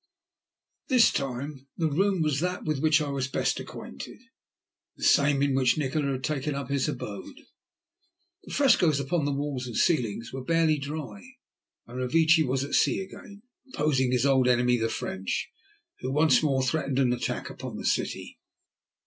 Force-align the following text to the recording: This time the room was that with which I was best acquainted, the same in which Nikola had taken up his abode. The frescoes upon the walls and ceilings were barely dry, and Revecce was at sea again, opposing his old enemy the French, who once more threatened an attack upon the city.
This 0.87 1.11
time 1.13 1.67
the 1.77 1.85
room 1.91 2.23
was 2.23 2.39
that 2.39 2.63
with 2.65 2.79
which 2.79 3.01
I 3.01 3.09
was 3.09 3.27
best 3.27 3.59
acquainted, 3.59 4.17
the 4.95 5.03
same 5.03 5.43
in 5.43 5.53
which 5.53 5.77
Nikola 5.77 6.13
had 6.13 6.23
taken 6.23 6.55
up 6.55 6.69
his 6.69 6.89
abode. 6.89 7.39
The 8.45 8.51
frescoes 8.51 8.99
upon 8.99 9.25
the 9.25 9.31
walls 9.31 9.67
and 9.67 9.75
ceilings 9.77 10.33
were 10.33 10.43
barely 10.43 10.79
dry, 10.79 11.21
and 11.85 11.99
Revecce 11.99 12.43
was 12.43 12.63
at 12.63 12.73
sea 12.73 12.99
again, 12.99 13.43
opposing 13.75 14.11
his 14.11 14.25
old 14.25 14.47
enemy 14.47 14.75
the 14.77 14.89
French, 14.89 15.51
who 15.99 16.11
once 16.11 16.41
more 16.41 16.63
threatened 16.63 16.97
an 16.97 17.13
attack 17.13 17.51
upon 17.51 17.77
the 17.77 17.85
city. 17.85 18.39